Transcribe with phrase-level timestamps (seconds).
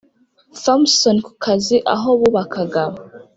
[0.63, 2.83] Thomson ku kazi aho bubakaga